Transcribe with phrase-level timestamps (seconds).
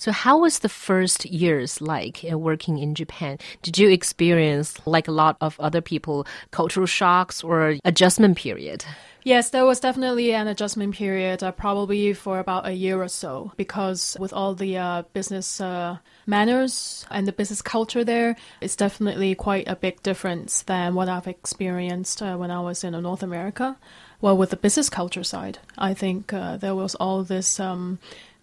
[0.00, 3.36] So, how was the first years like uh, working in Japan?
[3.60, 8.86] Did you experience, like a lot of other people, cultural shocks or adjustment period?
[9.24, 13.52] Yes, there was definitely an adjustment period, uh, probably for about a year or so,
[13.58, 19.34] because with all the uh, business uh, manners and the business culture there, it's definitely
[19.34, 23.76] quite a big difference than what I've experienced uh, when I was in North America.
[24.22, 27.98] Well, with the business culture side, I think uh, there was all this um,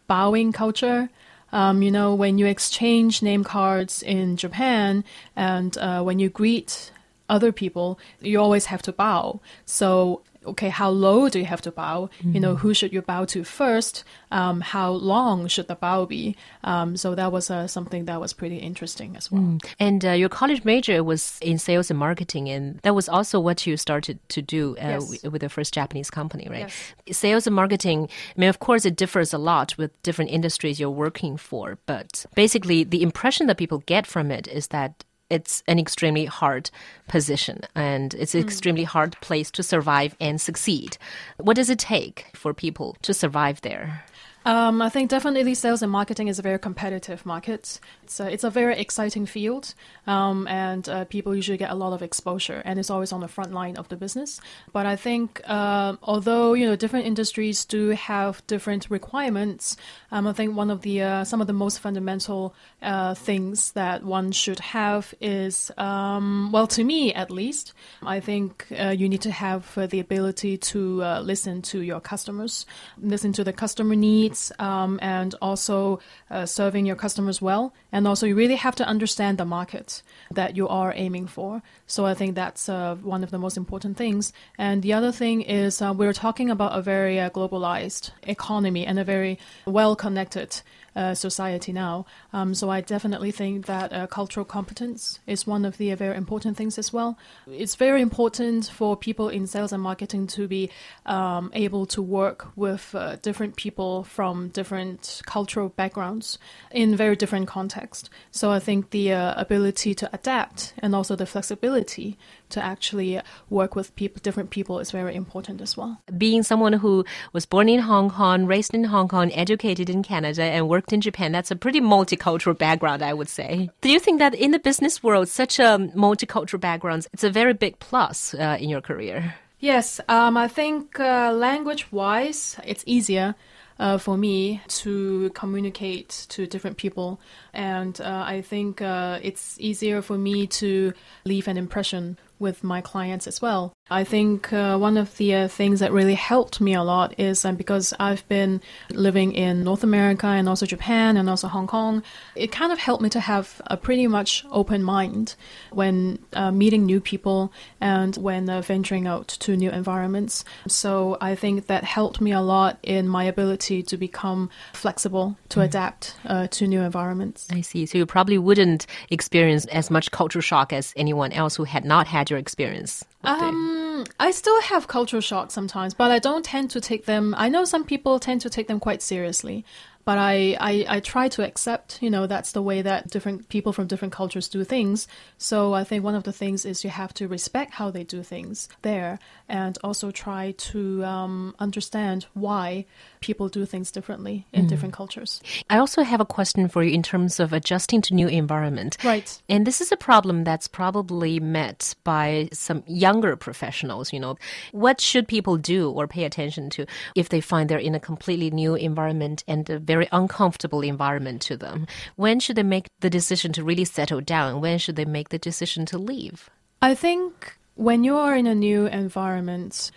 [0.05, 1.09] bowing culture.
[1.52, 5.04] Um, you know, when you exchange name cards in Japan
[5.36, 6.92] and uh, when you greet
[7.29, 9.39] other people, you always have to bow.
[9.65, 12.10] So okay, how low do you have to bow?
[12.24, 12.33] Mm.
[12.33, 12.60] You know, mm.
[12.60, 14.04] who should you bow to first?
[14.32, 16.36] Um, how long should the bow be?
[16.64, 19.41] Um, so that was uh, something that was pretty interesting as well.
[19.41, 19.65] Mm.
[19.79, 23.65] And uh, your college major was in sales and marketing, and that was also what
[23.65, 25.24] you started to do uh, yes.
[25.24, 26.71] with the first Japanese company, right?
[27.07, 27.18] Yes.
[27.18, 30.89] Sales and marketing, I mean, of course, it differs a lot with different industries you're
[30.89, 35.79] working for, but basically, the impression that people get from it is that it's an
[35.79, 36.69] extremely hard
[37.07, 38.45] position and it's an mm.
[38.45, 40.97] extremely hard place to survive and succeed.
[41.38, 44.03] What does it take for people to survive there?
[44.47, 47.81] Um, I think definitely sales and marketing is a very competitive market.
[48.03, 49.73] It's a, it's a very exciting field,
[50.07, 53.27] um, and uh, people usually get a lot of exposure, and it's always on the
[53.27, 54.39] front line of the business.
[54.71, 59.75] But I think uh, although you know different industries do have different requirements,
[60.13, 64.05] um, I think one of the uh, some of the most fundamental uh, things that
[64.05, 69.23] one should have is um, well, to me at least, I think uh, you need
[69.23, 72.65] to have the ability to uh, listen to your customers,
[72.97, 75.99] listen to the customer needs um, and also
[76.30, 77.73] uh, serving your customers well.
[77.91, 81.61] And also, you really have to understand the market that you are aiming for.
[81.88, 84.33] So, I think that's uh, one of the most important things.
[84.58, 88.99] And the other thing is, uh, we're talking about a very uh, globalized economy and
[88.99, 90.61] a very well connected
[90.97, 92.05] uh, society now.
[92.33, 96.58] Um, so I definitely think that uh, cultural competence is one of the very important
[96.58, 97.19] things as well.
[97.45, 100.71] It's very important for people in sales and marketing to be
[101.05, 106.39] um, able to work with different people from different cultural backgrounds
[106.72, 108.10] in very different contexts.
[108.32, 112.17] So I think the uh, ability to adapt and also the flexibility
[112.50, 116.02] to actually work with people, different people, is very important as well.
[116.17, 120.42] Being someone who was born in Hong Kong, raised in Hong Kong, educated in Canada,
[120.42, 123.70] and worked in Japan, that's a pretty multicultural background, I would say.
[123.82, 127.54] Do you think that in the business world, such a multicultural background, it's a very
[127.54, 129.36] big plus uh, in your career?
[129.60, 133.36] Yes, um, I think uh, language wise, it's easier.
[133.80, 137.20] Uh, for me to communicate to different people.
[137.54, 140.94] And uh, I think uh, it's easier for me to
[141.26, 143.77] leave an impression with my clients as well.
[143.90, 147.46] I think uh, one of the uh, things that really helped me a lot is
[147.46, 148.62] um, because I've been
[148.92, 152.03] living in North America and also Japan and also Hong Kong,
[152.36, 155.36] it kind of helped me to have a pretty much open mind
[155.72, 160.44] when uh, meeting new people and when uh, venturing out to new environments.
[160.68, 165.59] So I think that helped me a lot in my ability to become flexible, to
[165.59, 165.66] mm.
[165.66, 167.48] adapt uh, to new environments.
[167.52, 167.86] I see.
[167.86, 172.08] So you probably wouldn't experience as much culture shock as anyone else who had not
[172.08, 173.06] had your experience.
[173.28, 177.36] Um, I still have cultural shock sometimes, but I don't tend to take them.
[177.38, 179.66] I know some people tend to take them quite seriously
[180.07, 183.73] but I, I, I try to accept, you know, that's the way that different people
[183.73, 185.06] from different cultures do things.
[185.38, 188.23] So I think one of the things is you have to respect how they do
[188.23, 189.19] things there
[189.50, 192.85] and also try to um, understand why
[193.19, 194.69] people do things differently in mm.
[194.69, 195.41] different cultures.
[195.69, 198.95] I also have a question for you in terms of adjusting to new environment.
[199.03, 199.41] Right.
[199.50, 204.38] And this is a problem that's probably met by some younger professionals, you know.
[204.72, 208.51] What should people do or pay attention to if they find they're in a completely
[208.51, 211.88] new environment and a very very uncomfortable environment to them.
[212.18, 214.62] When should they make the decision to really settle down?
[214.62, 216.50] When should they make the decision to leave?
[216.84, 219.90] I think when you are in a new environment,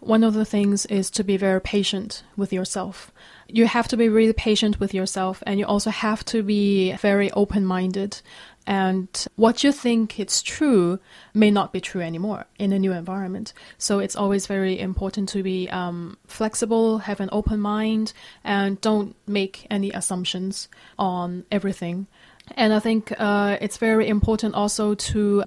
[0.00, 3.12] one of the things is to be very patient with yourself.
[3.48, 7.30] You have to be really patient with yourself, and you also have to be very
[7.32, 8.20] open minded
[8.68, 10.98] and what you think it's true
[11.32, 13.54] may not be true anymore in a new environment.
[13.78, 18.12] So it's always very important to be um, flexible, have an open mind,
[18.44, 20.68] and don't make any assumptions
[20.98, 22.08] on everything.
[22.56, 25.44] And I think uh, it's very important also to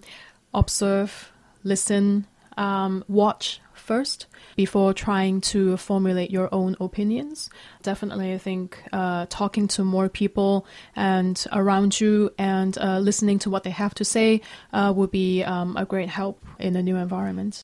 [0.55, 1.31] observe,
[1.63, 2.25] listen,
[2.57, 7.49] um, watch first before trying to formulate your own opinions.
[7.83, 13.49] Definitely, I think uh, talking to more people and around you and uh, listening to
[13.49, 14.41] what they have to say
[14.71, 17.55] uh, would be um, a great help in a new environment.